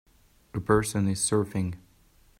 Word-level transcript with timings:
A 0.55 0.59
person 0.59 1.07
is 1.07 1.19
surfing. 1.19 1.75